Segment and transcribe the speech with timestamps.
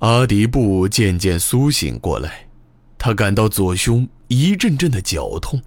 [0.00, 2.48] 阿迪布渐渐苏醒过来，
[2.96, 5.60] 他感到左胸一阵阵的绞痛，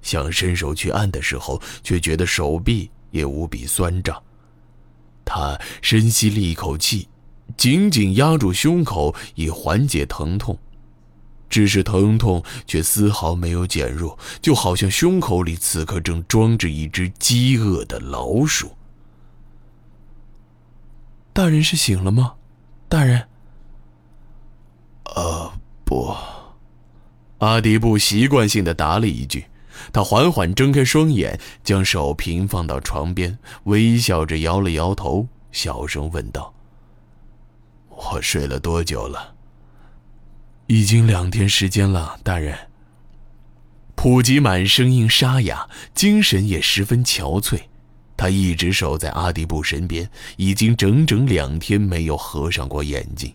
[0.00, 4.22] 想伸手去按的时候，却觉得手臂也无比酸胀。
[5.24, 7.08] 他深吸了一口气，
[7.56, 10.56] 紧紧压住胸口以缓解疼痛，
[11.48, 18.70] 只是疼痛却丝毫没有减弱，就好像胸口里此刻正装着一只饥饿的老鼠。
[21.32, 22.34] 大人是醒了吗？
[22.88, 23.26] 大人。
[25.14, 25.52] 呃，
[25.84, 26.14] 不。
[27.38, 29.44] 阿迪布习惯性的答了一句，
[29.92, 36.54] 他缓缓睁开双眼，将手平放到床边，微笑着摇了摇头，小声问道
[37.90, 39.34] ：“我睡了多久了
[40.68, 42.56] ？”“已经两天时间了，大人。”
[43.94, 47.60] 普吉满声音沙哑，精神也十分憔悴。
[48.16, 53.34] 他一直守在阿迪布身边，已经整整两天没有合上过眼睛。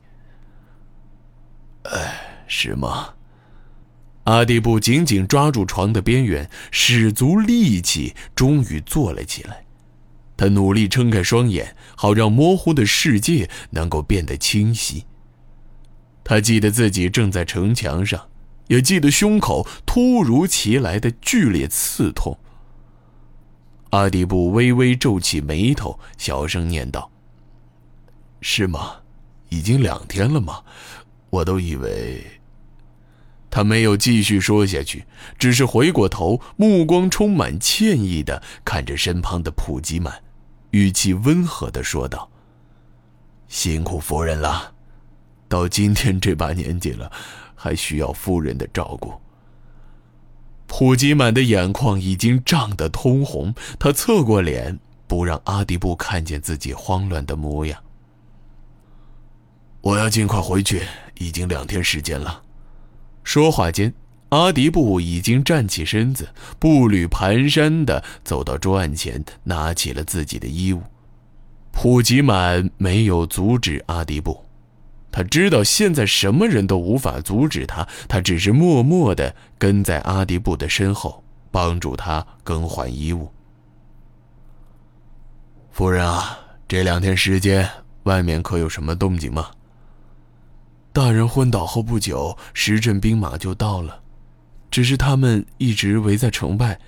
[1.83, 3.13] 哎，是吗？
[4.25, 9.65] 阿迪布紧紧抓住床的边缘，使足力气，终于坐了起来。
[10.37, 15.05] 他努力撑开双眼，好让模糊的世界能够变得清晰。
[16.23, 18.29] 他记得自己正在城墙上，
[18.67, 22.37] 也记得胸口突如其来的剧烈刺痛。
[23.89, 27.09] 阿迪布微微皱起眉头，小声念道
[28.41, 28.97] ：“是吗？
[29.49, 30.61] 已经两天了吗？
[31.29, 32.23] 我都以为……”
[33.51, 35.05] 他没有继续说下去，
[35.39, 40.21] 只是回过头，目光充满歉意的看着身旁的普吉满，
[40.69, 42.29] 语气温和的说道
[43.49, 44.73] ：“辛苦夫人了，
[45.47, 47.11] 到今天这把年纪了，
[47.55, 49.13] 还需要夫人的照顾。”
[50.67, 57.83] 普吉满的眼眶已经涨得通红，他侧过脸，不让阿迪布看见自己慌乱的模样。
[59.81, 60.81] 我要尽快回去，
[61.17, 62.43] 已经两天时间了。
[63.23, 63.93] 说话间，
[64.29, 66.27] 阿迪布已经站起身子，
[66.59, 70.81] 步履蹒跚地走到桌案前，拿起了自己的衣物。
[71.71, 74.43] 普吉满没有阻止阿迪布。
[75.11, 83.31] 他知道现在什么人都无法阻止他，他只是默默地跟在阿迪布的身后，帮助他更换衣物。
[85.71, 87.67] 夫人啊，这两天时间，
[88.03, 89.49] 外面可有什么动静吗？
[90.91, 94.01] 大人昏倒后不久，十阵兵马就到了，
[94.71, 96.79] 只是他们一直围在城外，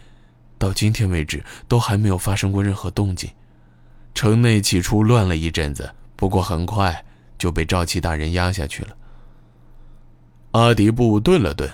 [0.57, 3.29] 到今天为止都还没有发生过任何动静。
[4.13, 7.05] 城内起初乱了一阵子，不过很快。
[7.41, 8.95] 就被赵启大人压下去了。
[10.51, 11.67] 阿迪布顿了顿，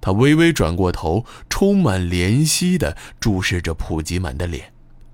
[0.00, 4.72] 他微微转过头，充满怜惜的注视着普吉满的脸，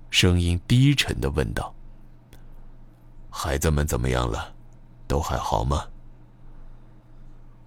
[0.09, 1.71] 声音低沉的问道
[3.29, 4.51] ：“孩子们怎么样了？
[5.05, 5.85] 都还好吗？”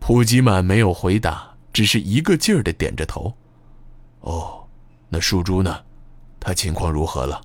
[0.07, 3.35] 普吉满没有回答，只是一个劲儿的点着头。
[4.21, 4.63] “哦，
[5.09, 5.81] 那树珠呢？
[6.39, 7.41] 他情况如何了？”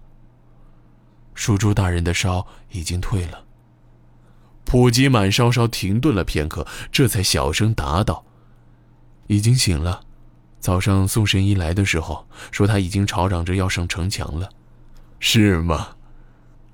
[1.34, 3.46] 树珠大人的烧已经退了。
[4.66, 8.26] 普吉满稍稍停顿了片刻，这才小声答道
[9.28, 10.02] ：“已经醒了。
[10.60, 14.50] 早上宋神医来的时候，说他已经吵嚷着要上城墙了，
[15.22, 15.92] 是吗？”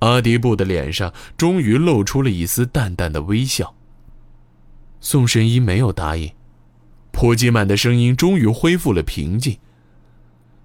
[0.02, 3.76] 阿迪布的脸上终于露出了一丝淡淡的微笑。
[5.06, 6.32] 宋神医没有答应。
[7.12, 9.56] 普吉满的声音终于恢复了平静。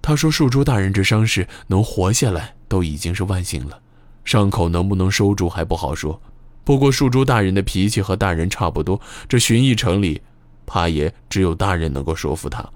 [0.01, 3.79] 他说：“树珠大人这伤势能活下来，都已经是万幸了。
[4.25, 6.19] 伤口能不能收住还不好说。”
[6.65, 8.99] 不过树珠大人的脾气和大人差不多，
[9.29, 10.23] 这寻邑城里，
[10.65, 12.67] 怕也只有大人能够说服他。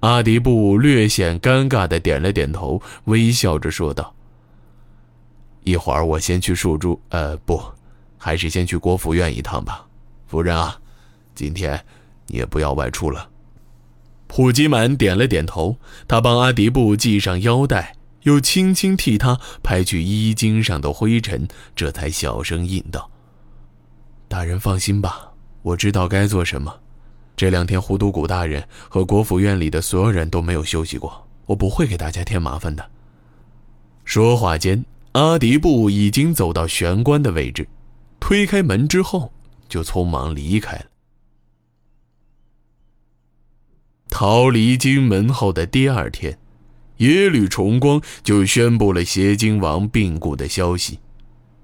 [0.00, 4.12] 阿迪布略显尴尬的点了点头，微笑着说道
[5.62, 7.62] ：“一会儿我先去树珠，呃，不，
[8.16, 9.84] 还是先去国府院一趟吧。
[10.28, 10.78] 夫人啊，
[11.34, 11.84] 今天
[12.28, 13.28] 你也不要外出了。”
[14.28, 17.96] 普吉满点了点头，他帮阿迪布系上腰带。
[18.22, 23.08] 又轻轻替他拍去衣襟上的灰尘，这才小声应道
[24.28, 25.32] ：“大人放心吧，
[25.62, 26.80] 我知道该做什么。
[27.36, 32.90] 这两天，胡都古大人和国府院里的所有人都没有休息过，我不会给大家添麻烦的。”
[34.04, 37.66] 说话间，阿迪布已经走到玄关的位置，
[38.20, 39.32] 推开门之后，
[39.68, 40.86] 就匆忙离开了。
[44.08, 46.38] 逃离金门后的第二天。
[46.98, 50.98] 耶律重光就宣布了协京王病故的消息，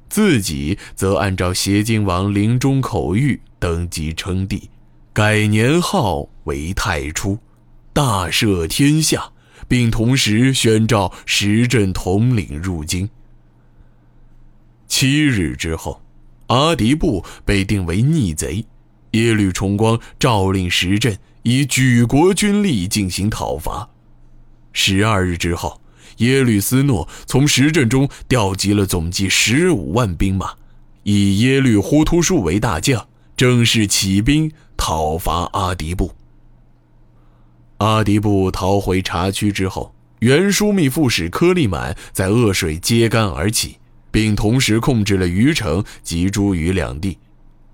[0.08, 4.70] 自己则按照协京王临终口谕登基称帝，
[5.12, 7.36] 改年号为太初，
[7.92, 9.32] 大赦天下，
[9.66, 13.10] 并同时宣召十镇统领入京。
[14.86, 16.00] 七日之后，
[16.48, 18.64] 阿迪布被定为逆贼，
[19.12, 23.88] 耶律重光诏令石镇以举国军力进行讨伐。
[24.72, 25.80] 十二日之后，
[26.18, 30.54] 耶律斯诺从石镇中调集了总计十五万兵马，
[31.04, 33.06] 以耶律忽突术为大将，
[33.36, 36.14] 正式起兵讨伐阿迪布。
[37.78, 43.78] 阿迪布逃回察区之后，原枢密副使柯利满在鄂水揭竿而起。
[44.14, 47.18] 并同时控制了虞城及诸余两地，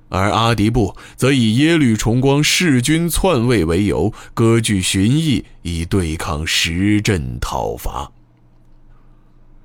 [0.09, 8.11] 而阿迪布则以耶律重光弑君篡位为由，割据荀邑，以对抗石镇讨伐。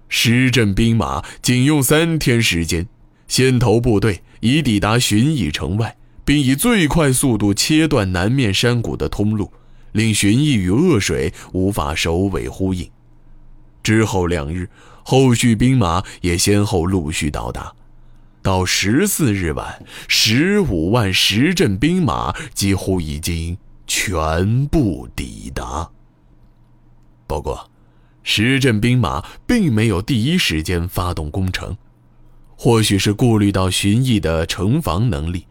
[0.09, 2.85] 石镇兵马仅用三天时间，
[3.29, 5.95] 先头部队已抵达荀邑城外，
[6.25, 9.49] 并以最快速度切断南面山谷的通路，
[9.93, 12.85] 令荀邑与鄂水无法首尾呼应。
[13.81, 14.67] 之后两日。
[15.07, 17.71] 后续兵马也先后陆续到达，
[18.41, 23.55] 到十四日晚，十五万石镇兵马几乎已经
[23.85, 25.87] 全部抵达。
[27.27, 27.69] 不过，
[28.23, 31.77] 石镇兵马并没有第一时间发动攻城，
[32.55, 35.45] 或许是顾虑到荀彧的城防能力，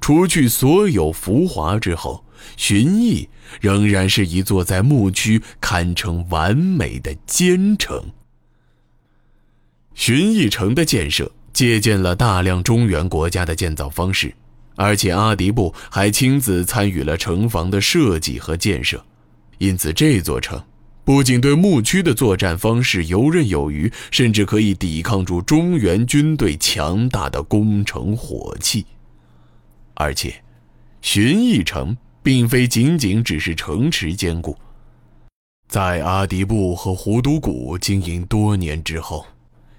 [0.00, 2.24] 除去所有浮华之后，
[2.56, 3.28] 荀彧
[3.60, 8.02] 仍然是一座在牧区堪称完美的坚城。
[9.98, 14.32] 荀邑城的建设借鉴了大量中原国家的建造方式，
[14.76, 19.04] 而且阿迪布还亲自参与了城防的设计和建设，
[19.58, 20.62] 因此这座城
[21.04, 28.86] 不仅对牧区的作战方式游刃有余，甚至可以抵抗住中原军队强大的攻城火器。
[29.94, 30.32] 而且，
[31.02, 34.56] 荀邑城并非仅仅只是城池坚固，
[35.68, 39.26] 在阿迪布和胡都古经营多年之后。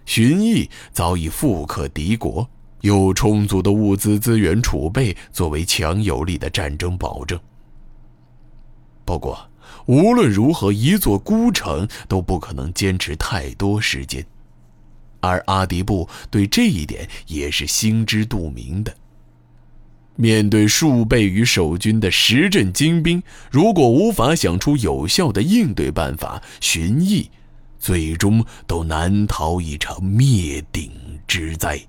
[0.09, 2.49] 荀彧早已富可敌国，
[2.81, 7.39] 有充足的物资资源储备作为强有力的战争保证。
[9.05, 9.47] 不过，
[9.85, 14.25] 无论如何，一座孤城都不可能坚持太多时间，
[15.19, 18.91] 而阿迪布对这一点也是心知肚明的。
[20.15, 23.21] 面对数倍于守军的十镇精兵，
[23.51, 27.27] 如果无法想出有效的应对办法，荀彧。
[27.79, 30.91] 最终都难逃一场灭顶
[31.25, 31.79] 之灾。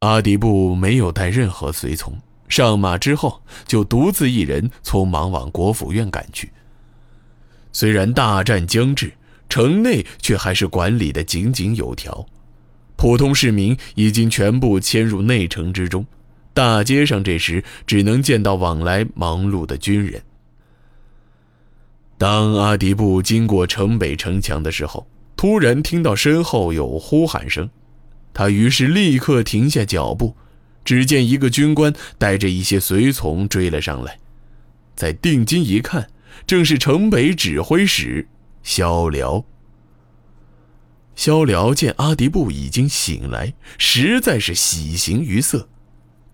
[0.00, 2.16] 阿迪布没有带任何随从，
[2.48, 6.50] 上马之后就独自一人匆忙往国府院赶去。
[7.72, 9.12] 虽然大战将至，
[9.48, 12.24] 城内却还是管理的井井有条，
[12.96, 16.06] 普通市民已经全部迁入内城之中，
[16.54, 20.22] 大街上这时只能见到往来忙碌的军人。
[22.18, 27.68] 当阿迪布经过城北城墙的时候，突然听到身后有呼喊声，
[28.32, 30.34] 他于是立刻停下脚步。
[30.82, 34.18] 只见一个军官带着一些随从追了上来，
[34.94, 36.08] 在定睛一看，
[36.46, 38.28] 正是城北指挥使
[38.62, 39.44] 萧辽。
[41.16, 45.68] 萧辽见阿迪布已经醒来，实在是喜形于色，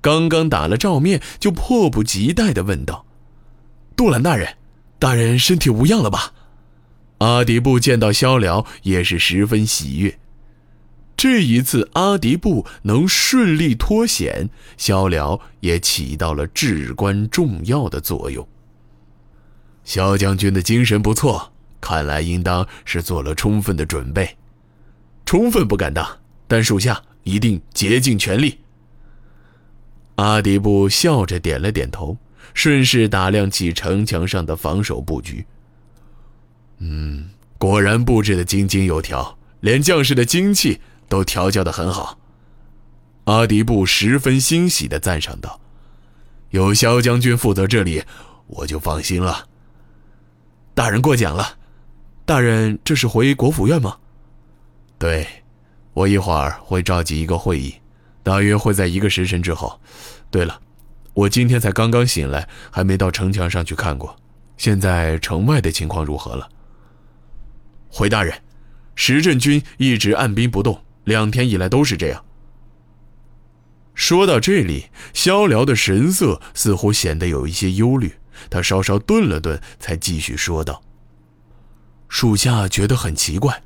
[0.02, 3.06] 刚刚打了照面，就迫不及待地问道
[3.96, 4.56] ：“杜兰大人。”
[5.02, 6.32] 大人身体无恙了吧？
[7.18, 10.16] 阿迪布见到萧辽也是十分喜悦。
[11.16, 18.46] 这一次阿迪布能顺利脱险，萧辽也起到了至关重要的作用。
[19.82, 24.36] 萧将军的精神不错，看来应当是做了充分的准备。
[25.26, 26.06] 充分不敢当，
[26.46, 28.60] 但属下一定竭尽全力。
[30.14, 32.16] 阿迪布笑着点了点头。
[32.54, 35.44] 顺势打量起城墙上的防守布局。
[36.78, 42.18] 嗯，果然布置的井井有条，连将士的精气都调教的很好。
[43.24, 45.60] 阿迪布十分欣喜的赞赏道
[46.50, 48.02] ：“有萧将军负责这里，
[48.48, 49.46] 我就放心了。”
[50.74, 51.56] 大人过奖了。
[52.24, 53.96] 大人这是回国府院吗？
[54.98, 55.26] 对，
[55.92, 57.74] 我一会儿会召集一个会议，
[58.22, 59.80] 大约会在一个时辰之后。
[60.30, 60.60] 对了。
[61.14, 64.16] 我今天才刚刚醒来，还没到城墙上去看过。
[64.56, 66.48] 现在城外的情况如何了？
[67.88, 68.34] 回大人，
[68.94, 72.24] 石镇军一直按兵不动，两天以来都是这样。
[73.94, 78.14] 说到这里，萧辽的神色似乎显得有一些忧虑，
[78.48, 80.82] 他稍稍顿了顿，才继续说道
[82.08, 83.62] ：“属下觉得很奇怪，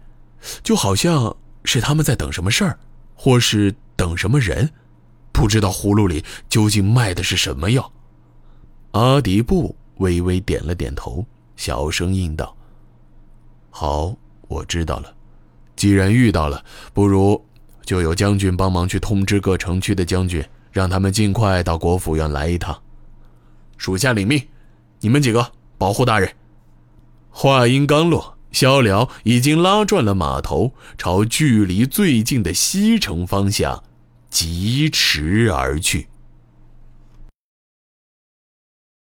[0.64, 2.78] 就好像是他们在等什么事儿，
[3.14, 4.68] 或是等什么人。”
[5.36, 7.92] 不知道葫芦里究竟卖的是什么药。
[8.92, 11.26] 阿迪布微微点了点头，
[11.56, 12.56] 小声应道
[13.68, 14.16] ：“好，
[14.48, 15.14] 我知道了。
[15.76, 16.64] 既然遇到了，
[16.94, 17.44] 不如
[17.84, 22.74] 就有将军帮忙去通知各城区的将军，让他们尽快到国府院来一趟。
[23.76, 24.42] 属下领命，
[25.00, 26.32] 你们几个保护大人。
[27.28, 33.84] 话音刚落，萧辽已经拉转了马头，朝距离最近的西城方向
[34.36, 36.06] 疾驰而去。